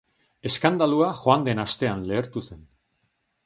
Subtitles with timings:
[0.49, 2.69] Eskandalua joan den astean lehertu zen.